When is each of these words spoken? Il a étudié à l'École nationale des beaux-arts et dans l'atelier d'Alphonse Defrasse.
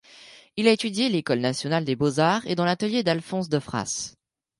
Il 0.57 0.67
a 0.67 0.71
étudié 0.71 1.05
à 1.05 1.09
l'École 1.09 1.41
nationale 1.41 1.85
des 1.85 1.95
beaux-arts 1.95 2.41
et 2.47 2.55
dans 2.55 2.65
l'atelier 2.65 3.03
d'Alphonse 3.03 3.49
Defrasse. 3.49 4.15